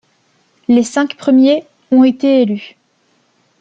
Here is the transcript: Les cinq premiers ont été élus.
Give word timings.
Les 0.67 0.81
cinq 0.81 1.13
premiers 1.15 1.63
ont 1.91 2.03
été 2.03 2.41
élus. 2.41 2.75